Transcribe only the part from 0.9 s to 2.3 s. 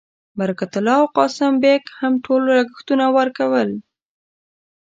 او قاسم بېګ هم